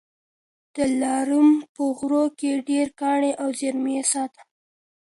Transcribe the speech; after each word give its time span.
د 0.75 0.77
دلارام 0.91 1.49
په 1.73 1.83
غرو 1.97 2.25
کي 2.39 2.51
ډېر 2.69 2.87
کاڼي 2.99 3.31
او 3.41 3.47
زېرمې 3.59 3.99
سته. 4.11 4.41